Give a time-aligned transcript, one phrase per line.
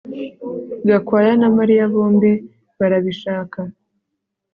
[0.87, 2.31] Gakwaya na Mariya bombi
[2.77, 3.59] barabishaka